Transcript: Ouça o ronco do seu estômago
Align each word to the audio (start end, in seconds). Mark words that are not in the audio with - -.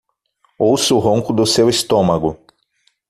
Ouça 0.57 0.95
o 0.95 0.97
ronco 0.97 1.31
do 1.31 1.45
seu 1.45 1.69
estômago 1.69 2.39